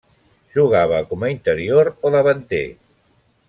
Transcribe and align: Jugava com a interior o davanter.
Jugava 0.55 1.01
com 1.11 1.27
a 1.27 1.31
interior 1.35 1.93
o 2.09 2.13
davanter. 2.19 2.67